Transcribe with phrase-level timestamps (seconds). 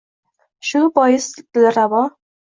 [0.69, 1.27] Shu bois
[1.57, 2.01] Dilrabo